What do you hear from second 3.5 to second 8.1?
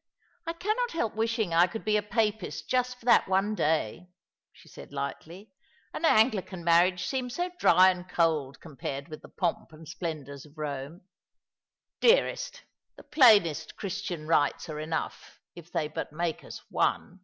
day," she said lightly. "An Anglican marriage seems so dry and